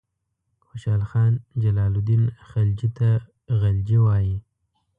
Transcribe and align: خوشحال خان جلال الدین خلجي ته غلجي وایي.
خوشحال 0.67 1.03
خان 1.09 1.31
جلال 1.63 1.93
الدین 1.97 2.23
خلجي 2.49 2.89
ته 2.97 3.09
غلجي 3.61 3.97
وایي. 4.05 4.35